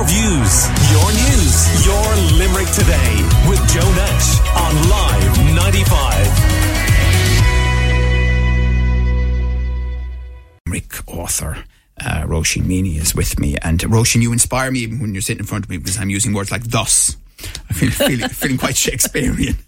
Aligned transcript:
Your 0.00 0.08
views, 0.08 0.64
your 0.90 1.12
news, 1.12 1.84
your 1.84 2.08
Limerick 2.38 2.70
today 2.72 3.20
with 3.46 3.60
Joe 3.68 3.92
Nash 3.92 4.40
on 4.56 4.72
Live 4.88 5.36
95. 5.54 6.26
Limerick 10.64 11.06
author. 11.06 11.64
Uh, 12.00 12.24
Roisin 12.24 12.62
Meaney 12.62 12.96
is 12.96 13.14
with 13.14 13.38
me, 13.38 13.58
and 13.60 13.78
Roisin, 13.78 14.22
you 14.22 14.32
inspire 14.32 14.70
me 14.70 14.78
even 14.78 15.00
when 15.00 15.12
you're 15.12 15.20
sitting 15.20 15.40
in 15.40 15.46
front 15.46 15.66
of 15.66 15.70
me 15.70 15.76
because 15.76 15.98
I'm 15.98 16.08
using 16.08 16.32
words 16.32 16.50
like 16.50 16.64
"thus." 16.64 17.18
Feel 17.74 17.90
feeling, 17.90 18.28
feeling 18.30 18.58
quite 18.58 18.76
Shakespearean. 18.76 19.56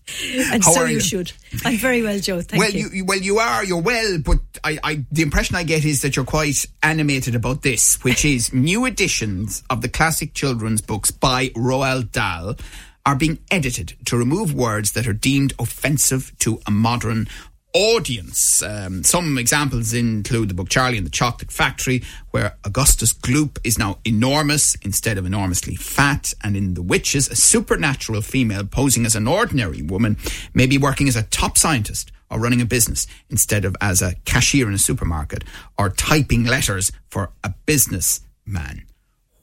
And 0.53 0.63
How 0.63 0.73
so 0.73 0.85
you 0.85 0.95
you? 0.95 1.01
should. 1.01 1.33
I'm 1.65 1.79
very 1.79 2.03
well, 2.03 2.19
Joe. 2.19 2.43
Thank 2.43 2.61
well, 2.61 2.71
you. 2.71 2.89
you. 2.93 3.05
well, 3.05 3.19
you 3.19 3.39
are. 3.39 3.65
You're 3.65 3.81
well, 3.81 4.19
but 4.19 4.39
I, 4.63 4.79
I, 4.83 5.05
the 5.11 5.23
impression 5.23 5.57
I 5.57 5.63
get 5.63 5.85
is 5.85 6.03
that 6.03 6.17
you're 6.17 6.25
quite 6.25 6.67
animated 6.83 7.35
about 7.35 7.63
this, 7.63 8.03
which 8.03 8.25
is 8.25 8.53
new 8.53 8.85
editions 8.85 9.63
of 9.71 9.81
the 9.81 9.89
classic 9.89 10.35
children's 10.35 10.83
books 10.83 11.11
by 11.11 11.49
Roald 11.51 12.11
Dahl 12.13 12.57
are 13.07 13.17
being 13.17 13.39
edited 13.51 13.95
to 14.07 14.17
remove 14.17 14.53
words 14.53 14.93
that 14.93 15.07
are 15.07 15.13
deemed 15.13 15.53
offensive 15.59 16.33
to 16.41 16.61
a 16.67 16.71
modern 16.71 17.29
audience. 17.75 18.63
Um, 18.63 19.03
some 19.03 19.39
examples 19.39 19.93
include 19.95 20.49
the 20.49 20.55
book 20.55 20.69
Charlie 20.69 20.99
and 20.99 21.07
the 21.07 21.11
Chocolate 21.11 21.51
Factory, 21.51 22.03
where 22.31 22.57
Augustus 22.65 23.13
Gloop 23.13 23.59
is 23.65 23.79
now 23.79 23.99
enormous 24.05 24.75
instead 24.83 25.19
of 25.19 25.27
enormously 25.27 25.75
fat, 25.75 26.33
and 26.43 26.57
in 26.57 26.75
The 26.75 26.83
Witches, 26.83 27.29
a 27.29 27.37
supernatural 27.37 28.23
female 28.23 28.65
posing 28.65 29.07
as 29.07 29.17
an 29.17 29.27
ordinary 29.27 29.83
woman 29.83 30.19
may 30.55 30.67
be 30.67 30.79
working 30.79 31.09
as 31.09 31.17
a 31.17 31.23
top 31.25 31.57
scientist 31.57 32.13
or 32.31 32.39
running 32.41 32.61
a 32.61 32.67
business 32.67 33.07
instead 33.31 33.65
of 33.65 33.77
as 33.81 34.01
a 34.03 34.15
cashier 34.25 34.69
in 34.69 34.75
a 34.75 34.79
supermarket 34.79 35.45
or 35.79 35.91
typing 35.91 36.45
letters 36.45 36.91
for 37.11 37.31
a 37.45 37.55
businessman. 37.67 38.87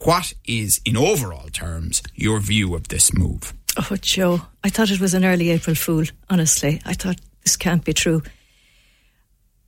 What 0.03 0.33
is, 0.45 0.79
in 0.85 0.95
overall 0.95 1.49
terms, 1.49 2.01
your 2.15 2.39
view 2.39 2.73
of 2.73 2.87
this 2.87 3.13
move? 3.13 3.53
Oh, 3.77 3.95
Joe, 4.01 4.41
I 4.63 4.69
thought 4.69 4.91
it 4.91 4.99
was 4.99 5.13
an 5.13 5.25
early 5.25 5.49
April 5.51 5.75
Fool, 5.75 6.05
honestly. 6.29 6.81
I 6.85 6.93
thought 6.93 7.19
this 7.43 7.57
can't 7.57 7.83
be 7.83 7.93
true. 7.93 8.21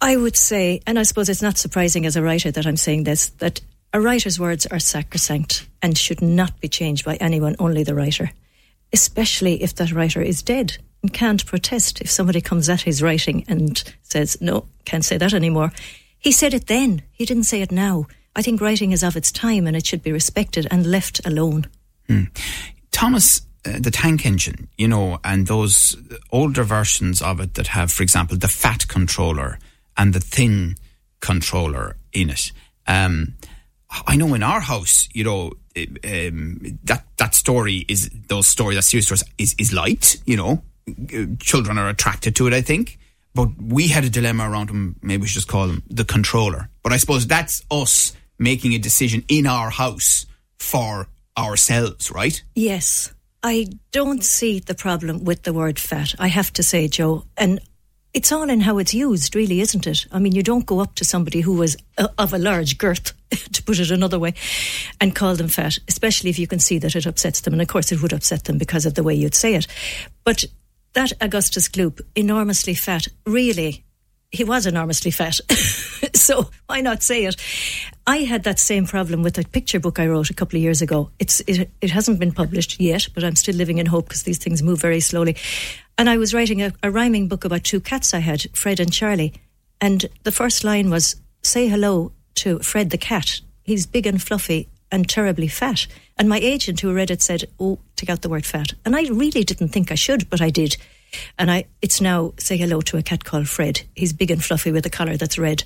I 0.02 0.16
would 0.16 0.36
say, 0.36 0.82
and 0.88 0.98
I 0.98 1.04
suppose 1.04 1.30
it's 1.30 1.44
not 1.44 1.58
surprising 1.58 2.06
as 2.06 2.16
a 2.16 2.24
writer 2.24 2.52
that 2.52 2.66
I'm 2.66 2.78
saying 2.78 3.04
this, 3.04 3.30
that 3.38 3.62
a 3.94 4.02
writer's 4.02 4.40
words 4.40 4.66
are 4.66 4.80
sacrosanct 4.80 5.68
and 5.82 5.98
should 5.98 6.22
not 6.22 6.60
be 6.60 6.68
changed 6.68 7.06
by 7.06 7.16
anyone, 7.16 7.56
only 7.60 7.84
the 7.84 7.94
writer, 7.94 8.32
especially 8.94 9.62
if 9.62 9.76
that 9.76 9.92
writer 9.92 10.22
is 10.22 10.42
dead 10.42 10.78
and 11.02 11.14
can't 11.14 11.46
protest 11.46 12.02
if 12.02 12.10
somebody 12.10 12.42
comes 12.42 12.70
at 12.70 12.82
his 12.82 13.04
writing 13.04 13.44
and 13.48 13.84
says, 14.02 14.40
no, 14.42 14.66
can't 14.86 15.06
say 15.06 15.18
that 15.18 15.34
anymore. 15.34 15.72
He 16.18 16.32
said 16.32 16.54
it 16.54 16.68
then, 16.68 17.02
he 17.12 17.26
didn't 17.26 17.44
say 17.46 17.62
it 17.62 17.72
now. 17.72 18.08
I 18.36 18.42
think 18.42 18.62
writing 18.62 18.92
is 18.92 19.04
of 19.04 19.18
its 19.18 19.32
time 19.32 19.68
and 19.68 19.76
it 19.76 19.86
should 19.86 20.04
be 20.04 20.12
respected 20.12 20.68
and 20.72 20.86
left 20.86 21.20
alone. 21.26 21.68
Hmm. 22.08 22.26
Thomas, 22.92 23.42
uh, 23.66 23.80
the 23.80 23.92
tank 23.92 24.26
engine, 24.26 24.68
you 24.78 24.88
know, 24.88 25.20
and 25.24 25.48
those 25.48 25.96
older 26.32 26.64
versions 26.64 27.22
of 27.22 27.40
it 27.40 27.54
that 27.54 27.68
have, 27.68 27.92
for 27.92 28.04
example, 28.04 28.38
the 28.38 28.48
fat 28.48 28.88
controller 28.88 29.60
and 29.98 30.14
the 30.14 30.20
thin 30.20 30.76
controller 31.20 31.96
in 32.12 32.30
it. 32.30 32.52
Um, 32.88 33.36
I 34.08 34.16
know 34.16 34.34
in 34.34 34.44
our 34.44 34.62
house, 34.62 35.08
you 35.14 35.24
know, 35.24 35.52
um, 35.78 36.80
that 36.84 37.06
that 37.18 37.36
story 37.36 37.86
is 37.88 38.10
those 38.28 38.48
stories, 38.48 38.78
that 38.78 38.84
series 38.84 39.06
stories 39.06 39.24
is 39.38 39.56
is 39.58 39.74
light. 39.74 40.18
You 40.26 40.38
know, 40.38 40.64
children 41.40 41.78
are 41.78 41.90
attracted 41.90 42.36
to 42.38 42.48
it. 42.48 42.54
I 42.54 42.62
think. 42.62 42.98
But 43.34 43.50
we 43.62 43.88
had 43.88 44.04
a 44.04 44.10
dilemma 44.10 44.50
around 44.50 44.70
him. 44.70 44.98
Maybe 45.02 45.22
we 45.22 45.28
should 45.28 45.36
just 45.36 45.48
call 45.48 45.70
him 45.70 45.84
the 45.88 46.04
controller. 46.04 46.70
But 46.84 46.92
I 46.94 46.98
suppose 46.98 47.28
that's 47.28 47.62
us 47.72 48.14
making 48.38 48.74
a 48.74 48.78
decision 48.78 49.24
in 49.30 49.46
our 49.46 49.70
house 49.70 50.26
for 50.60 51.08
ourselves, 51.38 52.12
right? 52.12 52.44
Yes. 52.56 53.14
I 53.44 53.68
don't 53.92 54.24
see 54.24 54.60
the 54.60 54.76
problem 54.76 55.24
with 55.24 55.44
the 55.44 55.54
word 55.54 55.80
fat, 55.80 56.14
I 56.20 56.28
have 56.28 56.54
to 56.54 56.64
say, 56.64 56.88
Joe. 56.88 57.26
And 57.38 57.60
it's 58.14 58.32
all 58.32 58.50
in 58.50 58.62
how 58.62 58.78
it's 58.78 58.94
used, 58.94 59.36
really, 59.36 59.62
isn't 59.62 59.88
it? 59.88 60.06
I 60.12 60.20
mean, 60.20 60.34
you 60.34 60.44
don't 60.44 60.66
go 60.66 60.80
up 60.80 60.96
to 60.96 61.06
somebody 61.06 61.42
who 61.42 61.56
was 61.56 61.78
uh, 61.98 62.10
of 62.18 62.34
a 62.34 62.38
large 62.38 62.78
girth, 62.78 63.14
to 63.54 63.64
put 63.64 63.80
it 63.80 63.90
another 63.90 64.20
way, 64.20 64.34
and 65.00 65.16
call 65.16 65.36
them 65.36 65.48
fat, 65.48 65.78
especially 65.88 66.30
if 66.30 66.38
you 66.38 66.46
can 66.46 66.60
see 66.60 66.78
that 66.80 66.96
it 66.96 67.06
upsets 67.06 67.42
them. 67.42 67.54
And 67.54 67.62
of 67.62 67.68
course, 67.68 67.92
it 67.92 68.02
would 68.02 68.14
upset 68.14 68.44
them 68.44 68.58
because 68.58 68.86
of 68.86 68.94
the 68.94 69.04
way 69.04 69.16
you'd 69.16 69.36
say 69.36 69.56
it. 69.56 69.66
But 70.24 70.44
that 70.94 71.14
Augustus 71.22 71.70
Gloop, 71.70 72.02
enormously 72.16 72.74
fat, 72.74 73.08
really, 73.26 73.86
he 74.32 74.44
was 74.44 74.66
enormously 74.66 75.12
fat. 75.12 75.40
so 76.16 76.50
why 76.68 76.82
not 76.82 77.04
say 77.04 77.26
it? 77.26 77.36
I 78.08 78.18
had 78.20 78.44
that 78.44 78.60
same 78.60 78.88
problem 78.88 79.22
with 79.24 79.38
a 79.38 79.44
picture 79.44 79.80
book 79.80 80.00
I 80.00 80.08
wrote 80.08 80.30
a 80.30 80.34
couple 80.34 80.58
of 80.58 80.64
years 80.64 80.82
ago. 80.82 81.10
It's 81.20 81.42
it, 81.42 81.70
it 81.82 81.92
hasn't 81.92 82.20
been 82.20 82.32
published 82.32 82.80
yet, 82.80 83.08
but 83.14 83.24
I'm 83.24 83.36
still 83.36 83.56
living 83.56 83.78
in 83.78 83.86
hope 83.86 84.08
because 84.08 84.24
these 84.24 84.38
things 84.38 84.64
move 84.64 84.80
very 84.80 85.02
slowly. 85.02 85.36
And 85.98 86.10
I 86.10 86.18
was 86.18 86.34
writing 86.34 86.62
a, 86.62 86.74
a 86.82 86.90
rhyming 86.90 87.28
book 87.28 87.44
about 87.44 87.64
two 87.64 87.82
cats 87.82 88.14
I 88.14 88.20
had, 88.20 88.46
Fred 88.56 88.80
and 88.80 88.92
Charlie. 88.92 89.34
And 89.82 90.06
the 90.24 90.32
first 90.32 90.64
line 90.64 90.90
was 90.90 91.16
say 91.44 91.68
hello 91.68 92.12
to 92.36 92.60
Fred 92.60 92.90
the 92.90 92.98
cat. 92.98 93.42
He's 93.64 93.86
big 93.86 94.08
and 94.08 94.22
fluffy 94.22 94.70
and 94.92 95.08
terribly 95.08 95.48
fat. 95.48 95.88
And 96.18 96.30
my 96.30 96.40
agent 96.40 96.80
who 96.80 96.94
read 96.94 97.12
it 97.12 97.22
said, 97.22 97.46
"Oh, 97.60 97.80
take 97.98 98.10
out 98.10 98.22
the 98.22 98.30
word 98.30 98.46
fat." 98.46 98.74
And 98.86 98.96
I 98.96 99.04
really 99.10 99.44
didn't 99.44 99.70
think 99.70 99.92
I 99.92 99.96
should, 99.96 100.30
but 100.30 100.42
I 100.42 100.50
did. 100.50 100.78
And 101.38 101.52
I 101.52 101.66
it's 101.82 102.02
now 102.02 102.34
say 102.38 102.58
hello 102.58 102.82
to 102.82 102.98
a 102.98 103.04
cat 103.04 103.24
called 103.24 103.48
Fred. 103.48 103.82
He's 103.96 104.14
big 104.14 104.32
and 104.32 104.44
fluffy 104.44 104.72
with 104.72 104.86
a 104.86 104.90
collar 104.90 105.18
that's 105.18 105.38
red. 105.38 105.64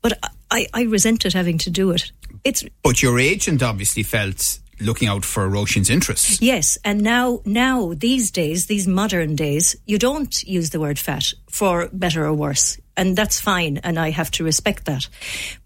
But 0.00 0.18
I, 0.50 0.66
I 0.72 0.82
resented 0.82 1.32
having 1.32 1.58
to 1.58 1.70
do 1.70 1.90
it. 1.90 2.12
It's 2.44 2.64
But 2.82 3.02
your 3.02 3.18
agent 3.18 3.62
obviously 3.62 4.02
felt 4.02 4.60
looking 4.80 5.08
out 5.08 5.24
for 5.24 5.48
Roisin's 5.48 5.90
interests. 5.90 6.40
Yes, 6.40 6.78
and 6.84 7.02
now, 7.02 7.40
now 7.44 7.94
these 7.94 8.30
days, 8.30 8.66
these 8.66 8.86
modern 8.86 9.34
days, 9.34 9.76
you 9.86 9.98
don't 9.98 10.42
use 10.44 10.70
the 10.70 10.80
word 10.80 10.98
fat 10.98 11.32
for 11.50 11.88
better 11.92 12.24
or 12.24 12.32
worse, 12.32 12.78
and 12.96 13.16
that's 13.16 13.40
fine, 13.40 13.78
and 13.78 13.98
I 13.98 14.10
have 14.10 14.30
to 14.32 14.44
respect 14.44 14.84
that. 14.84 15.08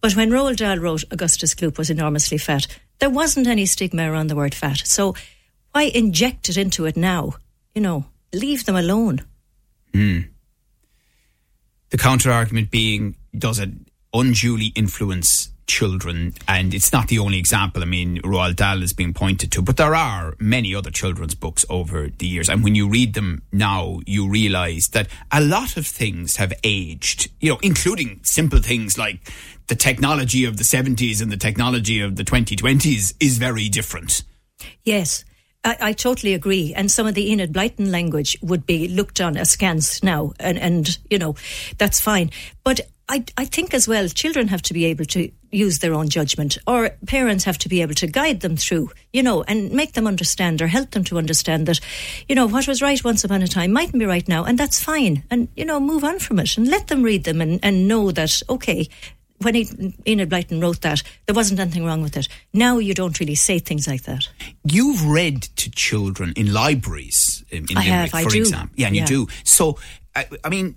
But 0.00 0.16
when 0.16 0.30
Roald 0.30 0.56
Dahl 0.56 0.78
wrote 0.78 1.04
Augustus 1.10 1.54
Gloop 1.54 1.78
was 1.78 1.90
enormously 1.90 2.38
fat, 2.38 2.66
there 2.98 3.10
wasn't 3.10 3.46
any 3.46 3.66
stigma 3.66 4.10
around 4.10 4.28
the 4.28 4.36
word 4.36 4.54
fat. 4.54 4.82
So 4.84 5.14
why 5.72 5.84
inject 5.84 6.48
it 6.48 6.56
into 6.56 6.86
it 6.86 6.96
now? 6.96 7.34
You 7.74 7.82
know, 7.82 8.04
leave 8.32 8.64
them 8.64 8.76
alone. 8.76 9.24
Hmm. 9.94 10.20
The 11.90 11.98
counter 11.98 12.30
argument 12.30 12.70
being, 12.70 13.16
does 13.36 13.58
it 13.58 13.70
unduly 14.14 14.72
influence 14.74 15.50
children? 15.66 16.34
And 16.48 16.72
it's 16.72 16.92
not 16.92 17.08
the 17.08 17.18
only 17.18 17.38
example. 17.38 17.82
I 17.82 17.86
mean, 17.86 18.20
Roald 18.22 18.56
Dahl 18.56 18.82
is 18.82 18.94
being 18.94 19.12
pointed 19.12 19.52
to, 19.52 19.62
but 19.62 19.76
there 19.76 19.94
are 19.94 20.34
many 20.38 20.74
other 20.74 20.90
children's 20.90 21.34
books 21.34 21.66
over 21.68 22.08
the 22.08 22.26
years. 22.26 22.48
And 22.48 22.64
when 22.64 22.74
you 22.74 22.88
read 22.88 23.14
them 23.14 23.42
now, 23.52 24.00
you 24.06 24.28
realize 24.28 24.88
that 24.92 25.08
a 25.30 25.40
lot 25.40 25.76
of 25.76 25.86
things 25.86 26.36
have 26.36 26.52
aged, 26.64 27.30
you 27.40 27.50
know, 27.50 27.58
including 27.62 28.20
simple 28.22 28.60
things 28.60 28.96
like 28.96 29.30
the 29.66 29.74
technology 29.74 30.44
of 30.46 30.56
the 30.56 30.64
70s 30.64 31.20
and 31.20 31.30
the 31.30 31.36
technology 31.36 32.00
of 32.00 32.16
the 32.16 32.24
2020s 32.24 33.14
is 33.20 33.36
very 33.36 33.68
different. 33.68 34.22
Yes. 34.82 35.24
I, 35.64 35.76
I 35.80 35.92
totally 35.92 36.34
agree. 36.34 36.74
And 36.74 36.90
some 36.90 37.06
of 37.06 37.14
the 37.14 37.30
Enid 37.30 37.52
Blyton 37.52 37.90
language 37.90 38.36
would 38.42 38.66
be 38.66 38.88
looked 38.88 39.20
on 39.20 39.36
askance 39.36 40.02
now. 40.02 40.32
And, 40.40 40.58
and 40.58 40.98
you 41.08 41.18
know, 41.18 41.36
that's 41.78 42.00
fine. 42.00 42.30
But 42.64 42.80
I, 43.08 43.24
I 43.36 43.44
think 43.44 43.74
as 43.74 43.86
well, 43.86 44.08
children 44.08 44.48
have 44.48 44.62
to 44.62 44.74
be 44.74 44.86
able 44.86 45.04
to 45.06 45.30
use 45.50 45.80
their 45.80 45.92
own 45.92 46.08
judgment, 46.08 46.56
or 46.66 46.90
parents 47.06 47.44
have 47.44 47.58
to 47.58 47.68
be 47.68 47.82
able 47.82 47.92
to 47.92 48.06
guide 48.06 48.40
them 48.40 48.56
through, 48.56 48.90
you 49.12 49.22
know, 49.22 49.42
and 49.42 49.70
make 49.70 49.92
them 49.92 50.06
understand 50.06 50.62
or 50.62 50.66
help 50.66 50.92
them 50.92 51.04
to 51.04 51.18
understand 51.18 51.66
that, 51.66 51.78
you 52.26 52.34
know, 52.34 52.46
what 52.46 52.66
was 52.66 52.80
right 52.80 53.04
once 53.04 53.22
upon 53.22 53.42
a 53.42 53.48
time 53.48 53.70
mightn't 53.70 53.98
be 53.98 54.06
right 54.06 54.26
now, 54.28 54.44
and 54.44 54.56
that's 54.56 54.82
fine. 54.82 55.24
And, 55.30 55.48
you 55.54 55.66
know, 55.66 55.78
move 55.78 56.04
on 56.04 56.20
from 56.20 56.38
it 56.38 56.56
and 56.56 56.68
let 56.68 56.86
them 56.86 57.02
read 57.02 57.24
them 57.24 57.42
and, 57.42 57.60
and 57.62 57.86
know 57.86 58.10
that, 58.12 58.40
okay, 58.48 58.88
when 59.42 59.54
he, 59.54 59.68
Enid 60.06 60.30
Blyton 60.30 60.62
wrote 60.62 60.80
that, 60.82 61.02
there 61.26 61.34
wasn't 61.34 61.60
anything 61.60 61.84
wrong 61.84 62.02
with 62.02 62.16
it. 62.16 62.28
Now 62.52 62.78
you 62.78 62.94
don't 62.94 63.18
really 63.20 63.34
say 63.34 63.58
things 63.58 63.86
like 63.86 64.02
that. 64.04 64.28
You've 64.64 65.04
read 65.06 65.42
to 65.56 65.70
children 65.70 66.32
in 66.36 66.52
libraries 66.52 67.44
in, 67.50 67.66
in 67.70 67.76
I 67.76 67.80
Limerick, 67.84 68.10
have, 68.12 68.14
I 68.14 68.22
for 68.24 68.30
do. 68.30 68.38
example. 68.40 68.74
Yeah, 68.76 68.86
and 68.88 68.96
Yeah. 68.96 69.02
you 69.02 69.06
do. 69.08 69.28
So, 69.44 69.78
I, 70.14 70.26
I 70.44 70.48
mean, 70.48 70.76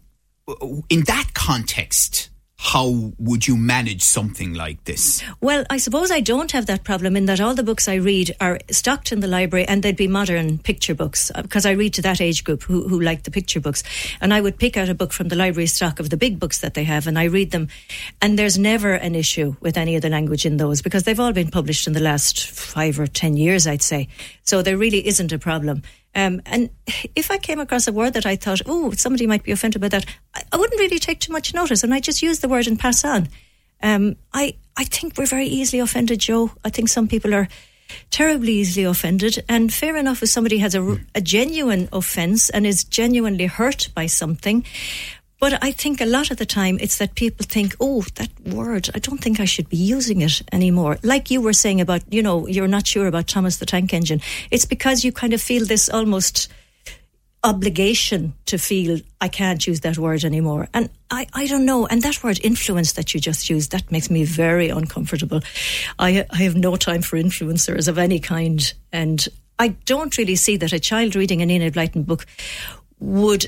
in 0.89 1.03
that 1.05 1.31
context, 1.33 2.29
how 2.57 3.11
would 3.19 3.47
you 3.47 3.57
manage 3.57 4.01
something 4.01 4.53
like 4.53 4.83
this? 4.85 5.21
Well, 5.41 5.65
I 5.69 5.77
suppose 5.77 6.09
I 6.09 6.21
don't 6.21 6.51
have 6.51 6.67
that 6.67 6.83
problem 6.83 7.17
in 7.17 7.25
that 7.25 7.41
all 7.41 7.53
the 7.53 7.63
books 7.63 7.87
I 7.87 7.95
read 7.95 8.33
are 8.39 8.59
stocked 8.71 9.11
in 9.11 9.19
the 9.19 9.27
library 9.27 9.67
and 9.67 9.83
they'd 9.83 9.97
be 9.97 10.07
modern 10.07 10.57
picture 10.59 10.95
books 10.95 11.31
uh, 11.35 11.41
because 11.41 11.65
I 11.65 11.71
read 11.71 11.93
to 11.95 12.01
that 12.03 12.21
age 12.21 12.43
group 12.43 12.63
who, 12.63 12.87
who 12.87 13.01
like 13.01 13.23
the 13.23 13.31
picture 13.31 13.59
books. 13.59 13.83
And 14.21 14.33
I 14.33 14.39
would 14.39 14.57
pick 14.57 14.77
out 14.77 14.89
a 14.89 14.95
book 14.95 15.11
from 15.11 15.27
the 15.27 15.35
library 15.35 15.67
stock 15.67 15.99
of 15.99 16.09
the 16.09 16.17
big 16.17 16.39
books 16.39 16.59
that 16.59 16.75
they 16.75 16.85
have 16.85 17.07
and 17.07 17.19
I 17.19 17.25
read 17.25 17.51
them. 17.51 17.67
And 18.21 18.39
there's 18.39 18.57
never 18.57 18.93
an 18.93 19.15
issue 19.15 19.55
with 19.59 19.77
any 19.77 19.95
of 19.95 20.01
the 20.01 20.09
language 20.09 20.45
in 20.45 20.57
those 20.57 20.81
because 20.81 21.03
they've 21.03 21.19
all 21.19 21.33
been 21.33 21.51
published 21.51 21.87
in 21.87 21.93
the 21.93 21.99
last 21.99 22.49
five 22.49 22.99
or 22.99 23.07
ten 23.07 23.35
years, 23.35 23.67
I'd 23.67 23.81
say. 23.81 24.07
So 24.43 24.61
there 24.61 24.77
really 24.77 25.05
isn't 25.05 25.33
a 25.33 25.39
problem. 25.39 25.83
Um, 26.15 26.41
and 26.45 26.69
if 27.15 27.29
I 27.29 27.37
came 27.37 27.59
across 27.59 27.87
a 27.87 27.91
word 27.91 28.13
that 28.13 28.25
I 28.25 28.37
thought, 28.37 28.61
oh, 28.65 28.91
somebody 28.91 29.27
might 29.27 29.43
be 29.43 29.51
offended 29.51 29.81
by 29.81 29.89
that, 29.89 30.05
I, 30.33 30.43
I 30.53 30.57
wouldn't 30.57 30.79
really 30.79 30.99
take 30.99 31.19
too 31.19 31.33
much 31.33 31.53
notice 31.53 31.83
and 31.83 31.93
I 31.93 31.99
just 31.99 32.21
use 32.21 32.39
the 32.39 32.47
word 32.47 32.67
and 32.67 32.79
pass 32.79 33.03
on. 33.03 33.27
Um, 33.83 34.15
I 34.33 34.55
I 34.77 34.85
think 34.85 35.17
we're 35.17 35.25
very 35.25 35.47
easily 35.47 35.79
offended, 35.79 36.19
Joe. 36.19 36.51
I 36.63 36.69
think 36.69 36.89
some 36.89 37.07
people 37.07 37.33
are 37.33 37.47
terribly 38.09 38.53
easily 38.53 38.85
offended. 38.85 39.43
And 39.47 39.73
fair 39.73 39.95
enough, 39.95 40.23
if 40.23 40.29
somebody 40.29 40.57
has 40.59 40.75
a, 40.75 40.97
a 41.13 41.21
genuine 41.21 41.87
offence 41.91 42.49
and 42.49 42.65
is 42.65 42.83
genuinely 42.83 43.45
hurt 43.45 43.89
by 43.93 44.07
something. 44.07 44.65
But 45.45 45.63
I 45.63 45.73
think 45.73 46.01
a 46.01 46.07
lot 46.07 46.31
of 46.31 46.37
the 46.37 46.45
time 46.47 46.79
it's 46.81 46.97
that 46.97 47.13
people 47.13 47.45
think, 47.47 47.75
oh, 47.79 48.01
that 48.15 48.31
word, 48.47 48.89
I 48.95 48.97
don't 48.97 49.21
think 49.21 49.39
I 49.39 49.45
should 49.45 49.69
be 49.69 49.77
using 49.77 50.21
it 50.21 50.41
anymore. 50.51 50.97
Like 51.03 51.29
you 51.29 51.39
were 51.39 51.53
saying 51.53 51.81
about, 51.81 52.01
you 52.11 52.23
know, 52.23 52.47
you're 52.47 52.67
not 52.67 52.87
sure 52.87 53.05
about 53.05 53.27
Thomas 53.27 53.57
the 53.57 53.67
Tank 53.67 53.93
Engine. 53.93 54.21
It's 54.49 54.65
because 54.65 55.03
you 55.03 55.11
kind 55.11 55.33
of 55.33 55.41
feel 55.43 55.63
this 55.63 55.87
almost 55.87 56.47
obligation 57.43 58.33
to 58.47 58.57
feel 58.57 58.99
I 59.21 59.27
can't 59.27 59.67
use 59.67 59.81
that 59.81 59.99
word 59.99 60.23
anymore. 60.23 60.67
And 60.73 60.89
I, 61.11 61.27
I 61.35 61.45
don't 61.45 61.67
know. 61.67 61.85
And 61.85 62.01
that 62.01 62.23
word 62.23 62.39
influence 62.43 62.93
that 62.93 63.13
you 63.13 63.19
just 63.19 63.47
used, 63.47 63.71
that 63.71 63.91
makes 63.91 64.09
me 64.09 64.23
very 64.23 64.69
uncomfortable. 64.69 65.41
I, 65.99 66.25
I 66.31 66.37
have 66.37 66.55
no 66.55 66.75
time 66.75 67.03
for 67.03 67.17
influencers 67.17 67.87
of 67.87 67.99
any 67.99 68.17
kind. 68.17 68.73
And 68.91 69.23
I 69.59 69.67
don't 69.85 70.17
really 70.17 70.37
see 70.37 70.57
that 70.57 70.73
a 70.73 70.79
child 70.79 71.15
reading 71.15 71.43
an 71.43 71.51
Enid 71.51 71.75
Blyton 71.75 72.03
book 72.03 72.25
would 72.99 73.45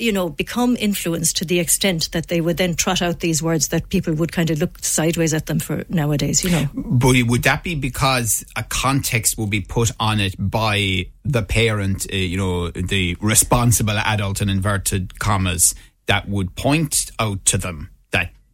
you 0.00 0.12
know, 0.12 0.28
become 0.28 0.76
influenced 0.78 1.36
to 1.36 1.44
the 1.44 1.60
extent 1.60 2.10
that 2.12 2.28
they 2.28 2.40
would 2.40 2.56
then 2.56 2.74
trot 2.74 3.02
out 3.02 3.20
these 3.20 3.42
words 3.42 3.68
that 3.68 3.88
people 3.90 4.14
would 4.14 4.32
kind 4.32 4.50
of 4.50 4.58
look 4.58 4.78
sideways 4.82 5.34
at 5.34 5.46
them 5.46 5.58
for 5.58 5.84
nowadays, 5.88 6.42
you 6.42 6.50
know. 6.50 6.68
But 6.74 7.16
would 7.26 7.42
that 7.42 7.62
be 7.62 7.74
because 7.74 8.44
a 8.56 8.62
context 8.62 9.36
will 9.36 9.46
be 9.46 9.60
put 9.60 9.90
on 10.00 10.20
it 10.20 10.34
by 10.38 11.06
the 11.24 11.42
parent, 11.42 12.06
uh, 12.12 12.16
you 12.16 12.36
know, 12.36 12.70
the 12.70 13.16
responsible 13.20 13.98
adult 13.98 14.40
in 14.40 14.48
inverted 14.48 15.18
commas, 15.18 15.74
that 16.06 16.28
would 16.28 16.56
point 16.56 16.96
out 17.18 17.44
to 17.44 17.58
them 17.58 17.90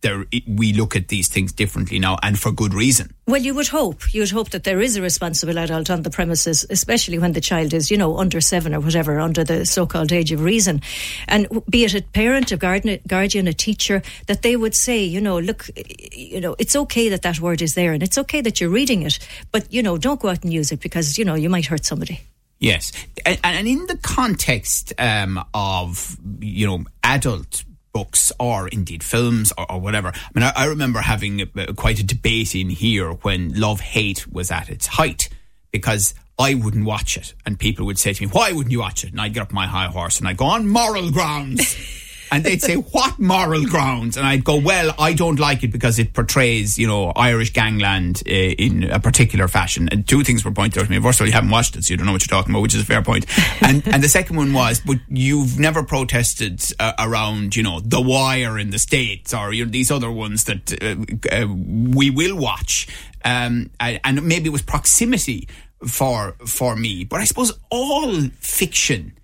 there 0.06 0.24
we 0.46 0.72
look 0.72 0.94
at 0.94 1.08
these 1.08 1.28
things 1.28 1.52
differently 1.52 1.98
now, 1.98 2.16
and 2.22 2.38
for 2.38 2.52
good 2.52 2.72
reason. 2.72 3.12
Well, 3.26 3.42
you 3.42 3.54
would 3.54 3.68
hope. 3.68 4.14
You 4.14 4.22
would 4.22 4.30
hope 4.30 4.50
that 4.50 4.62
there 4.62 4.80
is 4.80 4.96
a 4.96 5.02
responsible 5.02 5.58
adult 5.58 5.90
on 5.90 6.02
the 6.02 6.10
premises, 6.10 6.64
especially 6.70 7.18
when 7.18 7.32
the 7.32 7.40
child 7.40 7.74
is, 7.74 7.90
you 7.90 7.96
know, 7.96 8.16
under 8.18 8.40
seven 8.40 8.74
or 8.74 8.80
whatever, 8.80 9.18
under 9.18 9.42
the 9.42 9.66
so-called 9.66 10.12
age 10.12 10.30
of 10.30 10.42
reason, 10.42 10.80
and 11.26 11.48
be 11.68 11.84
it 11.84 11.94
a 11.94 12.02
parent, 12.02 12.52
a 12.52 12.56
guardian, 12.56 13.00
guardian, 13.06 13.48
a 13.48 13.52
teacher, 13.52 14.00
that 14.28 14.42
they 14.42 14.54
would 14.54 14.74
say, 14.74 15.02
you 15.02 15.20
know, 15.20 15.38
look, 15.38 15.68
you 16.12 16.40
know, 16.40 16.54
it's 16.58 16.76
okay 16.76 17.08
that 17.08 17.22
that 17.22 17.40
word 17.40 17.60
is 17.60 17.74
there, 17.74 17.92
and 17.92 18.02
it's 18.02 18.18
okay 18.18 18.40
that 18.40 18.60
you're 18.60 18.70
reading 18.70 19.02
it, 19.02 19.18
but 19.50 19.72
you 19.72 19.82
know, 19.82 19.98
don't 19.98 20.20
go 20.20 20.28
out 20.28 20.44
and 20.44 20.52
use 20.52 20.70
it 20.70 20.80
because 20.80 21.18
you 21.18 21.24
know 21.24 21.34
you 21.34 21.50
might 21.50 21.66
hurt 21.66 21.84
somebody. 21.84 22.20
Yes, 22.58 22.92
and, 23.26 23.38
and 23.42 23.66
in 23.66 23.86
the 23.86 23.98
context 23.98 24.92
um, 24.98 25.44
of 25.52 26.16
you 26.40 26.66
know 26.66 26.84
adult 27.02 27.64
books 27.96 28.31
or 28.38 28.69
indeed 28.69 29.02
films 29.02 29.54
or, 29.56 29.72
or 29.72 29.81
whatever. 29.81 30.08
I 30.08 30.31
mean, 30.34 30.43
I, 30.43 30.52
I 30.54 30.64
remember 30.66 30.98
having 30.98 31.40
a, 31.40 31.72
quite 31.72 31.98
a 31.98 32.02
debate 32.02 32.54
in 32.54 32.69
here 32.69 33.12
when 33.12 33.58
Love 33.58 33.81
Hate 33.81 34.31
was 34.31 34.50
at 34.50 34.69
its 34.69 34.87
height 34.87 35.31
because 35.70 36.12
I 36.38 36.52
wouldn't 36.52 36.84
watch 36.84 37.16
it. 37.16 37.32
And 37.46 37.58
people 37.58 37.87
would 37.87 37.98
say 37.98 38.12
to 38.12 38.22
me, 38.22 38.28
Why 38.31 38.52
wouldn't 38.52 38.70
you 38.70 38.81
watch 38.81 39.02
it? 39.02 39.12
And 39.12 39.20
I'd 39.22 39.32
get 39.32 39.44
up 39.44 39.52
my 39.54 39.66
high 39.66 39.87
horse 39.87 40.19
and 40.19 40.28
I'd 40.28 40.37
go 40.37 40.44
on 40.44 40.69
moral 40.69 41.10
grounds. 41.10 41.75
and 42.31 42.44
they'd 42.44 42.62
say, 42.62 42.75
"What 42.75 43.19
moral 43.19 43.64
grounds?" 43.64 44.17
And 44.17 44.26
I'd 44.26 44.44
go, 44.44 44.56
"Well, 44.56 44.94
I 44.99 45.12
don't 45.12 45.38
like 45.38 45.62
it 45.62 45.69
because 45.69 45.99
it 45.99 46.12
portrays, 46.12 46.78
you 46.78 46.87
know, 46.87 47.12
Irish 47.17 47.52
gangland 47.52 48.23
uh, 48.26 48.31
in 48.31 48.84
a 48.84 49.00
particular 49.00 49.49
fashion." 49.49 49.88
And 49.90 50.06
two 50.06 50.25
things 50.25 50.44
were 50.44 50.50
pointed 50.50 50.81
out 50.81 50.87
to 50.87 50.90
me. 50.90 51.00
First 51.00 51.20
of 51.20 51.25
all, 51.25 51.26
you 51.28 51.32
haven't 51.32 51.50
watched 51.50 51.76
it, 51.76 51.84
so 51.84 51.93
you 51.93 51.96
don't 51.96 52.06
know 52.06 52.12
what 52.12 52.23
you're 52.23 52.37
talking 52.37 52.52
about, 52.52 52.62
which 52.62 52.75
is 52.75 52.82
a 52.82 52.84
fair 52.84 53.02
point. 53.02 53.26
And 53.62 53.87
and 53.88 54.02
the 54.02 54.08
second 54.08 54.37
one 54.37 54.52
was, 54.52 54.81
but 54.81 54.96
you've 55.08 55.58
never 55.58 55.82
protested 55.82 56.62
uh, 56.78 56.93
around, 56.99 57.56
you 57.56 57.62
know, 57.62 57.81
The 57.81 58.00
Wire 58.00 58.58
in 58.58 58.70
the 58.70 58.78
states 58.78 59.32
or 59.34 59.52
you 59.52 59.64
know, 59.64 59.70
these 59.70 59.90
other 59.90 60.11
ones 60.11 60.44
that 60.44 60.73
uh, 60.82 61.34
uh 61.34 61.46
we 61.49 62.11
will 62.11 62.37
watch. 62.37 62.88
Um, 63.25 63.70
and 63.81 64.23
maybe 64.23 64.46
it 64.46 64.52
was 64.52 64.62
proximity 64.62 65.49
for 65.84 66.37
for 66.46 66.76
me, 66.76 67.05
but 67.05 67.20
I 67.20 67.25
suppose 67.25 67.52
all 67.70 68.20
fiction 68.40 69.17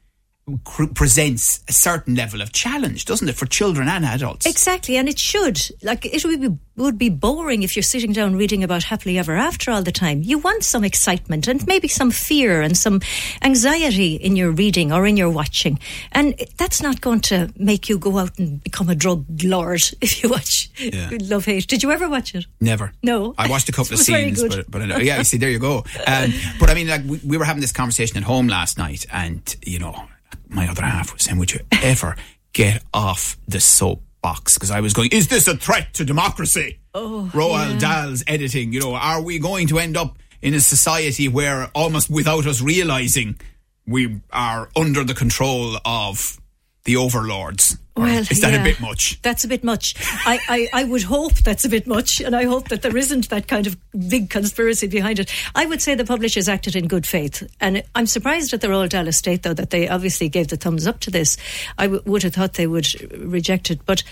presents 0.94 1.60
a 1.68 1.72
certain 1.72 2.16
level 2.16 2.42
of 2.42 2.52
challenge, 2.52 3.04
doesn't 3.04 3.28
it, 3.28 3.36
for 3.36 3.46
children 3.46 3.88
and 3.88 4.04
adults? 4.04 4.44
Exactly, 4.44 4.96
and 4.96 5.08
it 5.08 5.18
should. 5.18 5.60
Like 5.82 6.04
it 6.04 6.24
would 6.24 6.40
be 6.40 6.58
would 6.74 6.98
be 6.98 7.10
boring 7.10 7.62
if 7.62 7.76
you're 7.76 7.82
sitting 7.82 8.12
down 8.12 8.34
reading 8.34 8.64
about 8.64 8.82
happily 8.82 9.18
ever 9.18 9.36
after 9.36 9.70
all 9.70 9.82
the 9.82 9.92
time. 9.92 10.22
You 10.22 10.38
want 10.38 10.64
some 10.64 10.84
excitement 10.84 11.46
and 11.46 11.64
maybe 11.66 11.86
some 11.86 12.10
fear 12.10 12.62
and 12.62 12.76
some 12.76 13.02
anxiety 13.42 14.14
in 14.14 14.36
your 14.36 14.50
reading 14.50 14.90
or 14.90 15.06
in 15.06 15.16
your 15.16 15.30
watching, 15.30 15.78
and 16.10 16.34
that's 16.56 16.82
not 16.82 17.00
going 17.00 17.20
to 17.20 17.52
make 17.56 17.88
you 17.88 17.98
go 17.98 18.18
out 18.18 18.36
and 18.38 18.62
become 18.64 18.88
a 18.88 18.96
drug 18.96 19.24
lord 19.44 19.82
if 20.00 20.22
you 20.22 20.28
watch 20.28 20.70
yeah. 20.78 21.10
Love 21.20 21.44
Hate. 21.44 21.68
Did 21.68 21.84
you 21.84 21.92
ever 21.92 22.08
watch 22.08 22.34
it? 22.34 22.46
Never. 22.60 22.92
No, 23.02 23.34
I 23.38 23.48
watched 23.48 23.68
a 23.68 23.72
couple 23.72 23.94
of 23.94 24.00
scenes, 24.00 24.42
but, 24.42 24.68
but 24.68 25.04
yeah, 25.04 25.18
you 25.18 25.24
see, 25.24 25.36
there 25.36 25.50
you 25.50 25.60
go. 25.60 25.84
Um, 26.06 26.32
but 26.58 26.68
I 26.68 26.74
mean, 26.74 26.88
like 26.88 27.04
we, 27.04 27.20
we 27.24 27.36
were 27.36 27.44
having 27.44 27.60
this 27.60 27.72
conversation 27.72 28.16
at 28.16 28.24
home 28.24 28.48
last 28.48 28.76
night, 28.76 29.06
and 29.12 29.56
you 29.64 29.78
know 29.78 30.08
my 30.52 30.68
other 30.68 30.82
half 30.82 31.12
was 31.12 31.22
saying, 31.22 31.38
would 31.38 31.52
you 31.52 31.60
ever 31.82 32.16
get 32.52 32.82
off 32.92 33.36
the 33.48 33.60
soapbox? 33.60 34.54
Because 34.54 34.70
I 34.70 34.80
was 34.80 34.92
going, 34.92 35.10
is 35.12 35.28
this 35.28 35.48
a 35.48 35.56
threat 35.56 35.94
to 35.94 36.04
democracy? 36.04 36.78
Oh, 36.94 37.30
Roald 37.32 37.80
yeah. 37.80 38.04
Dahl's 38.04 38.22
editing, 38.26 38.72
you 38.72 38.80
know, 38.80 38.94
are 38.94 39.22
we 39.22 39.38
going 39.38 39.66
to 39.68 39.78
end 39.78 39.96
up 39.96 40.18
in 40.42 40.54
a 40.54 40.60
society 40.60 41.28
where 41.28 41.70
almost 41.74 42.10
without 42.10 42.46
us 42.46 42.60
realizing 42.60 43.38
we 43.86 44.20
are 44.32 44.68
under 44.76 45.04
the 45.04 45.14
control 45.14 45.76
of 45.84 46.38
the 46.84 46.96
overlords. 46.96 47.78
Well, 47.94 48.20
is 48.30 48.40
that 48.40 48.52
yeah, 48.52 48.60
a 48.60 48.64
bit 48.64 48.80
much? 48.80 49.20
That's 49.20 49.44
a 49.44 49.48
bit 49.48 49.62
much. 49.62 49.94
I, 50.26 50.38
I, 50.48 50.68
I 50.72 50.84
would 50.84 51.02
hope 51.02 51.34
that's 51.34 51.66
a 51.66 51.68
bit 51.68 51.86
much, 51.86 52.20
and 52.20 52.34
I 52.34 52.44
hope 52.44 52.68
that 52.68 52.80
there 52.80 52.96
isn't 52.96 53.28
that 53.28 53.48
kind 53.48 53.66
of 53.66 53.76
big 54.08 54.30
conspiracy 54.30 54.86
behind 54.86 55.18
it. 55.18 55.30
I 55.54 55.66
would 55.66 55.82
say 55.82 55.94
the 55.94 56.04
publishers 56.04 56.48
acted 56.48 56.74
in 56.74 56.88
good 56.88 57.06
faith, 57.06 57.46
and 57.60 57.82
I'm 57.94 58.06
surprised 58.06 58.54
at 58.54 58.62
the 58.62 58.68
Roald 58.68 58.90
Dahl 58.90 59.08
estate, 59.08 59.42
though, 59.42 59.52
that 59.54 59.70
they 59.70 59.88
obviously 59.88 60.30
gave 60.30 60.48
the 60.48 60.56
thumbs 60.56 60.86
up 60.86 61.00
to 61.00 61.10
this. 61.10 61.36
I 61.76 61.84
w- 61.84 62.02
would 62.06 62.22
have 62.22 62.32
thought 62.34 62.54
they 62.54 62.66
would 62.66 62.88
reject 63.12 63.70
it, 63.70 63.84
but 63.84 64.02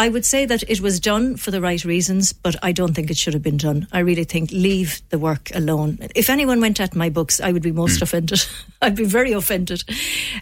I 0.00 0.08
would 0.08 0.24
say 0.24 0.46
that 0.46 0.62
it 0.62 0.80
was 0.80 0.98
done 0.98 1.36
for 1.36 1.50
the 1.50 1.60
right 1.60 1.84
reasons, 1.84 2.32
but 2.32 2.56
I 2.62 2.72
don't 2.72 2.94
think 2.94 3.10
it 3.10 3.18
should 3.18 3.34
have 3.34 3.42
been 3.42 3.58
done. 3.58 3.86
I 3.92 3.98
really 3.98 4.24
think 4.24 4.50
leave 4.50 5.02
the 5.10 5.18
work 5.18 5.54
alone. 5.54 5.98
If 6.14 6.30
anyone 6.30 6.58
went 6.58 6.80
at 6.80 6.94
my 6.94 7.10
books, 7.10 7.38
I 7.38 7.52
would 7.52 7.62
be 7.62 7.70
most 7.70 7.98
mm. 7.98 8.02
offended. 8.02 8.40
I'd 8.82 8.96
be 8.96 9.04
very 9.04 9.32
offended. 9.32 9.84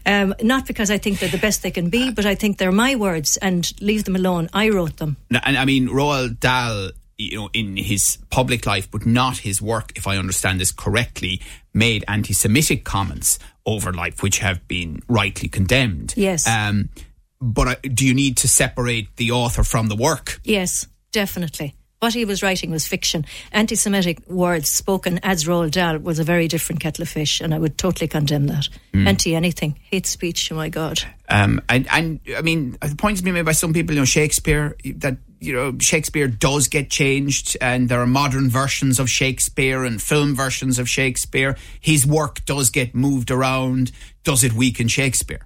Um, 0.07 0.33
not 0.41 0.65
because 0.69 0.93
I 0.93 0.99
think 0.99 1.19
they're 1.19 1.29
the 1.29 1.39
best 1.39 1.65
they 1.65 1.73
can 1.73 1.91
be, 1.91 2.13
but 2.13 2.25
I 2.25 2.37
think 2.37 2.59
they're 2.59 2.71
my 2.71 2.95
words 2.95 3.37
and 3.39 3.69
leave 3.81 4.05
them 4.05 4.15
alone. 4.15 4.49
I 4.53 4.69
wrote 4.69 4.99
them. 4.99 5.17
And 5.29 5.59
I 5.59 5.65
mean, 5.65 5.89
Roald 5.89 6.39
Dahl 6.39 6.91
you 7.19 7.37
know, 7.37 7.51
in 7.53 7.77
his 7.77 8.17
public 8.31 8.65
life, 8.65 8.89
but 8.89 9.07
not 9.07 9.39
his 9.39 9.61
work, 9.61 9.91
if 9.97 10.07
I 10.07 10.19
understand 10.19 10.61
this 10.61 10.71
correctly, 10.71 11.41
made 11.75 12.05
anti-Semitic 12.07 12.85
comments 12.85 13.41
over 13.67 13.93
life, 13.93 14.23
which 14.23 14.39
have 14.39 14.69
been 14.69 15.03
rightly 15.09 15.49
condemned. 15.49 16.15
Yes. 16.17 16.47
Um, 16.47 16.91
but 17.41 17.83
do 17.83 18.07
you 18.07 18.15
need 18.15 18.37
to 18.39 18.49
separate 18.49 19.17
the 19.17 19.33
author 19.33 19.63
from 19.63 19.89
the 19.89 19.97
work? 19.97 20.41
Yes, 20.45 20.87
definitely. 21.13 21.75
What 22.01 22.15
he 22.15 22.25
was 22.25 22.45
writing 22.45 22.71
was 22.71 22.87
fiction. 22.87 23.27
Anti 23.51 23.75
Semitic 23.75 24.29
words 24.29 24.71
spoken 24.71 25.19
as 25.25 25.47
Roald 25.47 25.73
Dahl 25.73 25.99
was 25.99 26.21
a 26.21 26.25
very 26.25 26.47
different 26.47 26.81
kettle 26.81 27.03
of 27.03 27.09
fish, 27.09 27.41
and 27.41 27.53
I 27.53 27.59
would 27.59 27.77
totally 27.77 28.07
condemn 28.07 28.47
that. 28.47 28.69
Mm. 28.95 29.09
Anti 29.09 29.35
anything. 29.35 29.81
Hate 29.83 30.07
speech, 30.07 30.53
oh 30.53 30.55
my 30.55 30.69
God. 30.69 31.03
Um, 31.29 31.61
and, 31.69 31.89
and 31.91 32.21
I 32.37 32.43
mean, 32.43 32.79
the 32.81 32.95
point 32.95 33.23
been 33.25 33.35
made 33.35 33.45
by 33.45 33.53
some 33.53 33.73
people, 33.73 33.95
you 33.95 34.01
know, 34.01 34.05
Shakespeare, 34.05 34.77
that, 34.97 35.17
you 35.41 35.53
know, 35.53 35.77
Shakespeare 35.81 36.29
does 36.29 36.69
get 36.69 36.89
changed, 36.89 37.57
and 37.61 37.89
there 37.89 38.01
are 38.01 38.07
modern 38.07 38.49
versions 38.49 39.01
of 39.01 39.11
Shakespeare 39.11 39.83
and 39.83 40.01
film 40.01 40.37
versions 40.37 40.79
of 40.79 40.89
Shakespeare. 40.89 41.57
His 41.81 42.07
work 42.07 42.45
does 42.45 42.71
get 42.71 42.95
moved 42.95 43.33
around. 43.33 43.91
Does 44.23 44.45
it 44.45 44.53
weaken 44.53 44.87
Shakespeare? 44.87 45.41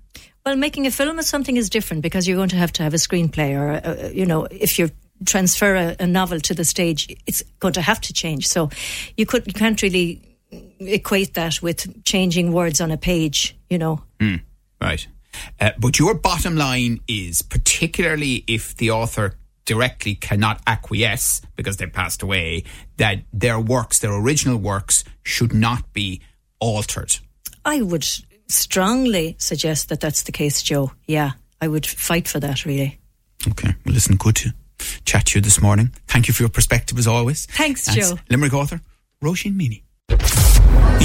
Well, 0.44 0.56
making 0.56 0.86
a 0.86 0.90
film 0.90 1.18
of 1.18 1.24
something 1.24 1.56
is 1.56 1.70
different 1.70 2.02
because 2.02 2.26
you're 2.26 2.36
going 2.36 2.48
to 2.48 2.56
have 2.56 2.72
to 2.72 2.82
have 2.82 2.94
a 2.94 2.98
screenplay, 2.98 3.56
or 3.56 3.86
uh, 3.86 4.08
you 4.08 4.26
know, 4.26 4.46
if 4.50 4.78
you 4.78 4.90
transfer 5.24 5.76
a, 5.76 5.96
a, 6.00 6.06
novel 6.06 6.40
to 6.40 6.54
the 6.54 6.64
stage, 6.64 7.14
it's 7.26 7.42
going 7.60 7.74
to 7.74 7.80
have 7.80 8.00
to 8.00 8.12
change. 8.12 8.48
So 8.48 8.70
you 9.16 9.24
could 9.24 9.46
you 9.46 9.52
can't 9.52 9.80
really 9.80 10.36
equate 10.80 11.34
that 11.34 11.62
with 11.62 12.04
changing 12.04 12.52
words 12.52 12.80
on 12.80 12.90
a 12.90 12.96
page. 12.96 13.56
You 13.70 13.78
know, 13.78 14.02
mm, 14.18 14.40
right. 14.80 15.06
Uh, 15.60 15.70
but 15.78 15.98
your 15.98 16.14
bottom 16.14 16.56
line 16.56 17.00
is, 17.06 17.40
particularly 17.42 18.44
if 18.46 18.76
the 18.76 18.90
author 18.90 19.34
directly 19.64 20.14
cannot 20.16 20.60
acquiesce 20.66 21.40
because 21.56 21.76
they 21.76 21.86
passed 21.86 22.22
away, 22.22 22.64
that 22.96 23.22
their 23.32 23.60
works, 23.60 24.00
their 24.00 24.12
original 24.12 24.58
works, 24.58 25.04
should 25.22 25.54
not 25.54 25.92
be 25.92 26.20
altered. 26.58 27.16
I 27.64 27.80
would 27.80 28.04
strongly 28.52 29.36
suggest 29.38 29.88
that 29.88 30.00
that's 30.00 30.22
the 30.22 30.32
case, 30.32 30.62
Joe. 30.62 30.92
Yeah, 31.06 31.32
I 31.60 31.68
would 31.68 31.86
fight 31.86 32.28
for 32.28 32.40
that, 32.40 32.64
really. 32.64 32.98
Okay. 33.48 33.74
Well, 33.84 33.94
listen, 33.94 34.16
good 34.16 34.36
to 34.36 34.52
chat 35.04 35.26
to 35.26 35.38
you 35.38 35.42
this 35.42 35.60
morning. 35.60 35.92
Thank 36.06 36.28
you 36.28 36.34
for 36.34 36.42
your 36.42 36.50
perspective 36.50 36.98
as 36.98 37.06
always. 37.06 37.46
Thanks, 37.46 37.86
That's 37.86 38.10
Joe. 38.10 38.18
Limerick 38.30 38.54
author, 38.54 38.80
Roisin 39.22 39.54
Meaney. 39.54 39.82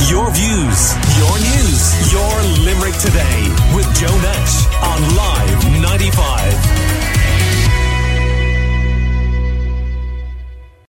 Your 0.10 0.30
views, 0.32 0.94
your 1.18 1.36
news, 1.40 2.14
your 2.14 2.42
Limerick 2.64 2.96
today 3.00 3.40
with 3.76 3.88
Joe 4.00 4.16
Nash 4.22 4.68
on 4.84 5.16
Live 5.16 5.82
95. 5.82 6.97